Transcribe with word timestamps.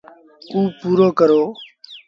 اُ 0.55 0.59
پورو 0.79 1.07
ڪرو۔ 1.17 1.41